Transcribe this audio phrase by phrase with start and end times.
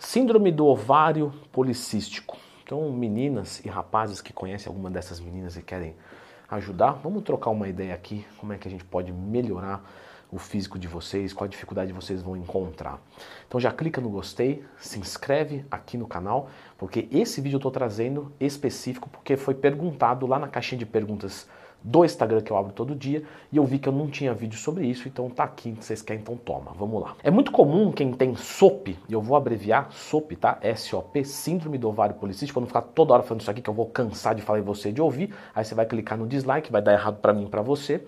[0.00, 2.38] Síndrome do ovário policístico.
[2.64, 5.94] Então, meninas e rapazes que conhecem alguma dessas meninas e querem
[6.48, 9.84] ajudar, vamos trocar uma ideia aqui, como é que a gente pode melhorar
[10.32, 12.98] o físico de vocês, qual dificuldade vocês vão encontrar.
[13.46, 16.48] Então já clica no gostei, se inscreve aqui no canal,
[16.78, 21.46] porque esse vídeo eu estou trazendo específico porque foi perguntado lá na caixinha de perguntas
[21.82, 24.58] do Instagram que eu abro todo dia e eu vi que eu não tinha vídeo
[24.58, 27.16] sobre isso, então tá aqui, vocês querem, então toma, vamos lá.
[27.22, 30.58] É muito comum quem tem SOP, e eu vou abreviar SOP, tá?
[30.60, 33.74] S-O-P, Síndrome do Ovário Policístico, pra não ficar toda hora falando isso aqui que eu
[33.74, 36.82] vou cansar de falar em você de ouvir, aí você vai clicar no dislike, vai
[36.82, 38.04] dar errado para mim e pra você.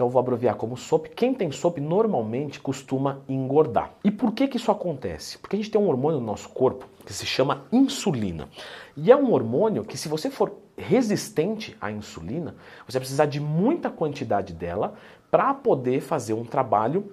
[0.00, 1.10] Então eu vou abreviar como SOP.
[1.10, 3.92] Quem tem SOP normalmente costuma engordar.
[4.02, 5.36] E por que que isso acontece?
[5.36, 8.48] Porque a gente tem um hormônio no nosso corpo que se chama insulina.
[8.96, 12.54] E é um hormônio que se você for resistente à insulina,
[12.86, 14.94] você vai precisar de muita quantidade dela
[15.30, 17.12] para poder fazer um trabalho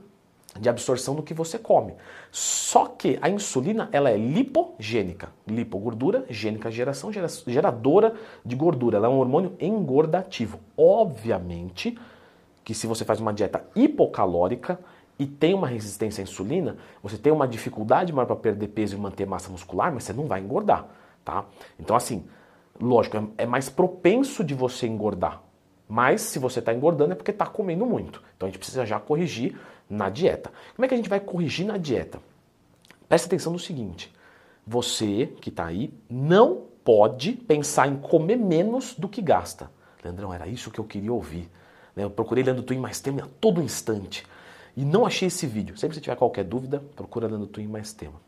[0.58, 1.94] de absorção do que você come.
[2.32, 8.14] Só que a insulina ela é lipogênica, lipogordura, gênica geração, geradora
[8.46, 8.96] de gordura.
[8.96, 10.58] Ela é um hormônio engordativo.
[10.78, 11.98] Obviamente
[12.68, 14.78] que se você faz uma dieta hipocalórica
[15.18, 19.00] e tem uma resistência à insulina, você tem uma dificuldade maior para perder peso e
[19.00, 20.86] manter massa muscular, mas você não vai engordar,
[21.24, 21.46] tá?
[21.80, 22.28] Então assim,
[22.80, 25.42] Lógico, é, é mais propenso de você engordar.
[25.90, 28.22] Mas se você está engordando é porque está comendo muito.
[28.36, 29.58] Então a gente precisa já corrigir
[29.90, 30.52] na dieta.
[30.76, 32.20] Como é que a gente vai corrigir na dieta?
[33.08, 34.14] Presta atenção no seguinte:
[34.66, 39.72] você que está aí não pode pensar em comer menos do que gasta.
[40.04, 41.50] Leandrão, era isso que eu queria ouvir.
[41.98, 44.24] Né, eu procurei Leandro Twin mais tema a todo instante
[44.76, 45.76] e não achei esse vídeo.
[45.76, 48.22] Sempre você tiver qualquer dúvida, procura Leandro Twin mais tema.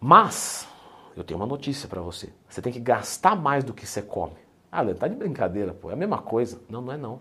[0.00, 0.66] Mas
[1.14, 2.32] eu tenho uma notícia para você.
[2.48, 4.38] Você tem que gastar mais do que você come.
[4.70, 5.90] Ah, Leandro, tá de brincadeira, pô.
[5.90, 6.58] É a mesma coisa.
[6.70, 7.20] Não, não é não.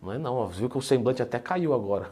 [0.00, 0.48] Não é não.
[0.48, 2.10] Viu que o semblante até caiu agora.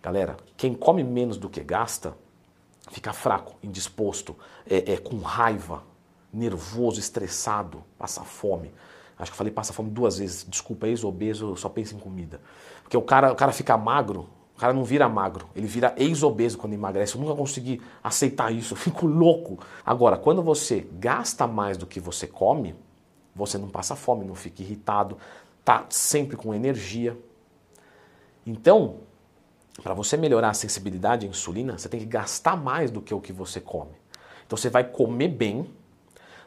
[0.00, 2.16] Galera, quem come menos do que gasta,
[2.92, 5.82] fica fraco, indisposto, é, é com raiva,
[6.32, 8.72] nervoso, estressado, passa fome.
[9.18, 10.44] Acho que falei passa fome duas vezes.
[10.48, 12.40] Desculpa, ex-obeso, só pensa em comida.
[12.82, 16.58] Porque o cara, o cara fica magro, o cara não vira magro, ele vira ex-obeso
[16.58, 17.14] quando emagrece.
[17.14, 19.58] Eu nunca consegui aceitar isso, eu fico louco.
[19.84, 22.74] Agora, quando você gasta mais do que você come,
[23.34, 25.18] você não passa fome, não fica irritado,
[25.64, 27.18] tá sempre com energia.
[28.46, 28.98] Então,
[29.82, 33.20] para você melhorar a sensibilidade à insulina, você tem que gastar mais do que o
[33.20, 33.92] que você come.
[34.46, 35.68] Então você vai comer bem,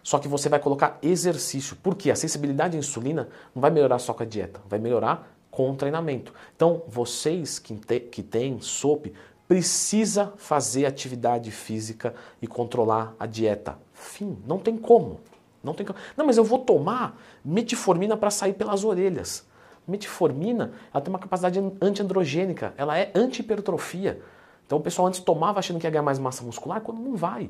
[0.07, 1.75] só que você vai colocar exercício.
[1.83, 5.69] Porque a sensibilidade à insulina não vai melhorar só com a dieta, vai melhorar com
[5.69, 6.33] o treinamento.
[6.55, 9.11] Então, vocês que, te, que têm SOP,
[9.49, 13.77] precisa fazer atividade física e controlar a dieta.
[13.91, 15.19] Fim, não tem como.
[15.61, 15.99] Não tem como.
[16.15, 19.45] Não, mas eu vou tomar metformina para sair pelas orelhas.
[19.85, 24.21] Metformina, ela tem uma capacidade antiandrogênica, ela é anti-hipertrofia.
[24.65, 27.49] Então o pessoal antes tomava achando que ia ganhar mais massa muscular, quando não vai.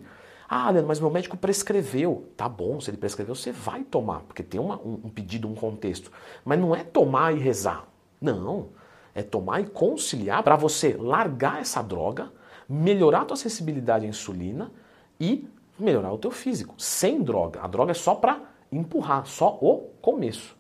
[0.50, 2.30] Ah, Leandro, mas meu médico prescreveu.
[2.38, 5.56] Tá bom, se ele prescreveu, você vai tomar, porque tem uma, um, um pedido, um
[5.56, 6.12] contexto.
[6.46, 7.86] Mas não é tomar e rezar.
[8.22, 8.70] Não.
[9.14, 12.32] É tomar e conciliar para você largar essa droga,
[12.70, 14.72] melhorar a tua sensibilidade à insulina
[15.20, 15.48] e
[15.78, 16.76] melhorar o teu físico.
[16.78, 17.60] Sem droga.
[17.62, 18.42] A droga é só para
[18.72, 20.56] empurrar, só o começo.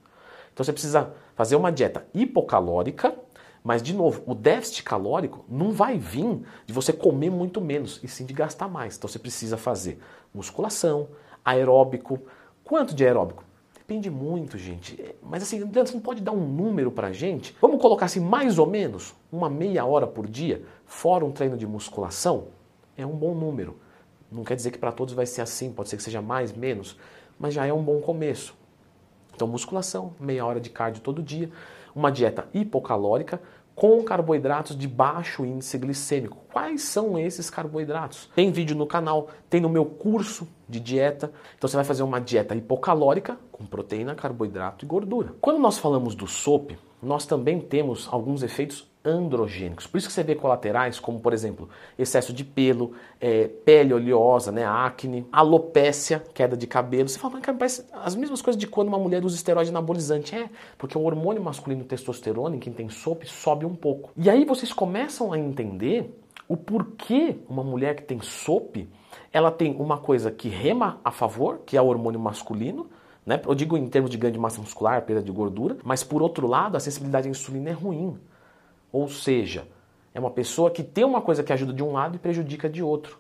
[0.53, 3.14] Então você precisa fazer uma dieta hipocalórica,
[3.67, 8.07] mas de novo, o déficit calórico não vai vir de você comer muito menos, e
[8.07, 8.95] sim de gastar mais.
[8.95, 10.00] Então você precisa fazer
[10.33, 11.09] musculação,
[11.44, 12.17] aeróbico.
[12.63, 13.44] Quanto de aeróbico?
[13.73, 14.95] Depende muito, gente.
[15.01, 17.57] É, mas assim, você não pode dar um número pra gente?
[17.59, 21.67] Vamos colocar assim, mais ou menos, uma meia hora por dia, fora um treino de
[21.67, 22.47] musculação?
[22.95, 23.78] É um bom número.
[24.31, 26.97] Não quer dizer que para todos vai ser assim, pode ser que seja mais, menos,
[27.38, 28.55] mas já é um bom começo.
[29.35, 31.51] Então, musculação, meia hora de cardio todo dia,
[31.97, 33.41] uma dieta hipocalórica,
[33.78, 36.40] com carboidratos de baixo índice glicêmico.
[36.52, 38.28] Quais são esses carboidratos?
[38.36, 41.32] Tem vídeo no canal, tem no meu curso de dieta.
[41.56, 45.36] Então você vai fazer uma dieta hipocalórica com proteína, carboidrato e gordura.
[45.40, 49.88] Quando nós falamos do SOP, nós também temos alguns efeitos androgênicos.
[49.88, 54.52] Por isso que você vê colaterais como, por exemplo, excesso de pelo, é, pele oleosa,
[54.52, 57.08] né, acne, alopécia, queda de cabelo.
[57.08, 60.35] Você fala, mas cara, parece as mesmas coisas de quando uma mulher usa esteroide anabolizante.
[60.35, 64.11] É, porque o hormônio masculino testosterona, em quem tem SOP, sobe um pouco.
[64.17, 66.14] E aí vocês começam a entender
[66.47, 68.87] o porquê uma mulher que tem SOP,
[69.32, 72.90] ela tem uma coisa que rema a favor, que é o hormônio masculino,
[73.26, 73.41] né?
[73.46, 76.47] Eu digo em termos de ganho de massa muscular, perda de gordura, mas por outro
[76.47, 78.17] lado, a sensibilidade à insulina é ruim.
[78.91, 79.67] Ou seja,
[80.13, 82.81] é uma pessoa que tem uma coisa que ajuda de um lado e prejudica de
[82.81, 83.19] outro.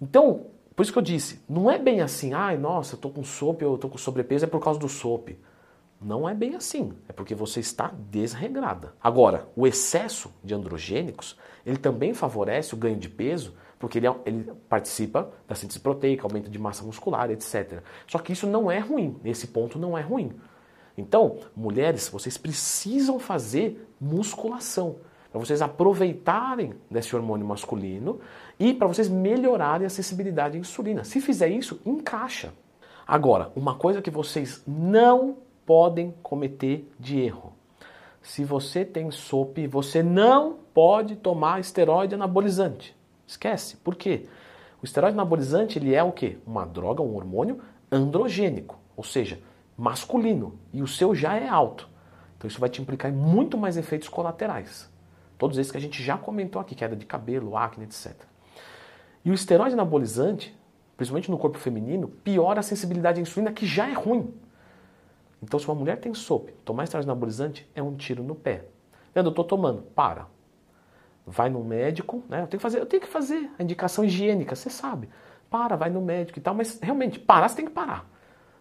[0.00, 3.22] Então, por isso que eu disse, não é bem assim, ai, nossa, eu tô com
[3.22, 5.38] sopa, eu tô com sobrepeso, é por causa do sope.
[6.00, 8.92] Não é bem assim, é porque você está desregrada.
[9.00, 14.14] Agora, o excesso de androgênicos, ele também favorece o ganho de peso, porque ele, é
[14.26, 17.82] ele participa da síntese proteica, aumento de massa muscular, etc.
[18.06, 20.32] Só que isso não é ruim, esse ponto não é ruim.
[20.96, 24.96] Então, mulheres, vocês precisam fazer musculação
[25.34, 28.20] para vocês aproveitarem desse hormônio masculino
[28.56, 31.02] e para vocês melhorarem a sensibilidade à insulina.
[31.02, 32.52] Se fizer isso, encaixa.
[33.04, 37.52] Agora, uma coisa que vocês não podem cometer de erro.
[38.22, 42.96] Se você tem SOP, você não pode tomar esteroide anabolizante.
[43.26, 43.76] Esquece.
[43.78, 44.26] Por quê?
[44.80, 46.38] O esteroide anabolizante ele é o quê?
[46.46, 47.60] Uma droga, um hormônio
[47.90, 49.40] androgênico, ou seja,
[49.76, 51.88] masculino, e o seu já é alto.
[52.36, 54.90] Então isso vai te implicar em muito mais efeitos colaterais.
[55.38, 58.14] Todos esses que a gente já comentou aqui, queda de cabelo, acne, etc.
[59.24, 60.56] E o esteroide anabolizante,
[60.96, 64.32] principalmente no corpo feminino, piora a sensibilidade à insulina, que já é ruim.
[65.42, 68.66] Então, se uma mulher tem SOP, tomar esteroide anabolizante é um tiro no pé.
[69.14, 69.82] Leandro, eu estou tomando.
[69.82, 70.26] Para.
[71.26, 72.42] Vai no médico, né?
[72.42, 75.08] Eu tenho que fazer, eu tenho que fazer a indicação higiênica, você sabe.
[75.50, 78.06] Para, vai no médico e tal, mas realmente, parar você tem que parar.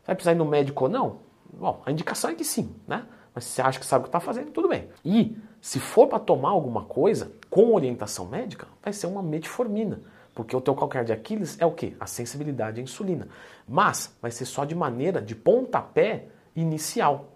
[0.04, 1.20] Você vai precisar ir no médico ou não?
[1.54, 3.06] Bom, a indicação é que sim, né?
[3.34, 4.90] Mas se você acha que sabe o que está fazendo, tudo bem.
[5.04, 10.02] E se for para tomar alguma coisa com orientação médica, vai ser uma metformina.
[10.36, 11.96] Porque o teu calcanhar de Aquiles é o quê?
[12.00, 13.30] A sensibilidade à insulina.
[13.68, 17.33] Mas vai ser só de maneira de pontapé inicial.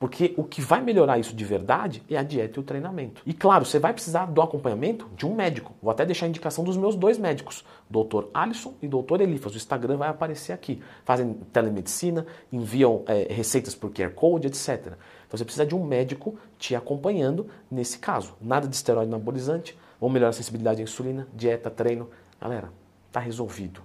[0.00, 3.20] Porque o que vai melhorar isso de verdade é a dieta e o treinamento.
[3.26, 5.74] E claro, você vai precisar do acompanhamento de um médico.
[5.82, 8.24] Vou até deixar a indicação dos meus dois médicos, Dr.
[8.32, 9.20] Alisson e Dr.
[9.20, 9.52] Elifas.
[9.52, 10.82] O Instagram vai aparecer aqui.
[11.04, 14.86] Fazem telemedicina, enviam é, receitas por QR Code, etc.
[15.26, 18.34] Então você precisa de um médico te acompanhando nesse caso.
[18.40, 22.08] Nada de esteroide anabolizante, vão melhorar a sensibilidade à insulina, dieta, treino.
[22.40, 22.72] Galera,
[23.12, 23.82] tá resolvido.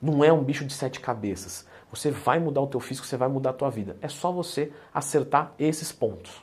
[0.00, 1.64] Não é um bicho de sete cabeças.
[1.92, 3.96] Você vai mudar o teu físico, você vai mudar a tua vida.
[4.00, 6.42] É só você acertar esses pontos.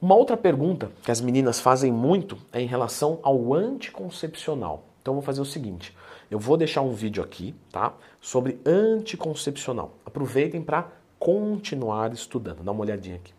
[0.00, 4.84] Uma outra pergunta que as meninas fazem muito é em relação ao anticoncepcional.
[5.02, 5.96] Então eu vou fazer o seguinte,
[6.30, 9.94] eu vou deixar um vídeo aqui, tá, sobre anticoncepcional.
[10.06, 10.88] Aproveitem para
[11.18, 12.62] continuar estudando.
[12.62, 13.37] Dá uma olhadinha aqui.